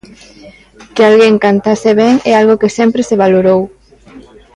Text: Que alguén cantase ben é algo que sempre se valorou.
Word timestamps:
Que 0.93 1.03
alguén 1.09 1.35
cantase 1.45 1.91
ben 2.01 2.13
é 2.31 2.33
algo 2.35 2.59
que 2.61 2.75
sempre 2.77 3.01
se 3.09 3.19
valorou. 3.23 3.61